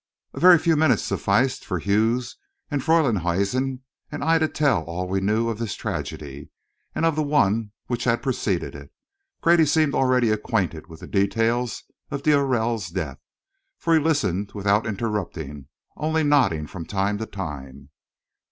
[0.33, 2.35] A very few minutes sufficed for Hughes
[2.71, 3.81] and Freylinghuisen
[4.11, 6.49] and I to tell all we knew of this tragedy
[6.95, 8.91] and of the one which had preceded it.
[9.41, 13.19] Grady seemed already acquainted with the details of d'Aurelle's death,
[13.77, 17.91] for he listened without interrupting, only nodding from time to time.